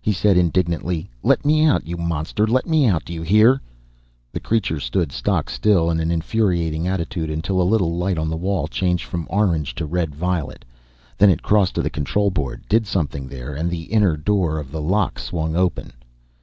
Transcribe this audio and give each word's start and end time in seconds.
He 0.00 0.14
said 0.14 0.38
indignantly, 0.38 1.10
"Let 1.22 1.44
me 1.44 1.66
out, 1.66 1.86
you 1.86 1.98
monster. 1.98 2.46
Let 2.46 2.66
me 2.66 2.86
out, 2.86 3.04
do 3.04 3.12
you 3.12 3.20
hear?" 3.20 3.60
The 4.32 4.40
creature 4.40 4.80
stood 4.80 5.12
stock 5.12 5.50
still 5.50 5.90
in 5.90 6.00
an 6.00 6.10
infuriating 6.10 6.88
attitude 6.88 7.28
until 7.28 7.60
a 7.60 7.62
little 7.62 7.94
light 7.94 8.16
on 8.16 8.30
the 8.30 8.38
wall 8.38 8.68
changed 8.68 9.04
from 9.04 9.26
orange 9.28 9.74
to 9.74 9.84
red 9.84 10.14
violet. 10.14 10.64
Then 11.18 11.28
it 11.28 11.42
crossed 11.42 11.74
to 11.74 11.82
the 11.82 11.90
control 11.90 12.30
board, 12.30 12.62
did 12.70 12.86
something 12.86 13.28
there, 13.28 13.52
and 13.52 13.70
the 13.70 13.82
inner 13.92 14.16
door 14.16 14.56
of 14.58 14.72
the 14.72 14.80
lock 14.80 15.18
swung 15.18 15.54
open. 15.54 15.92